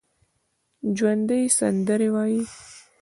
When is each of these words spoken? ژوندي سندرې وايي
ژوندي 0.97 1.41
سندرې 1.57 2.07
وايي 2.13 2.41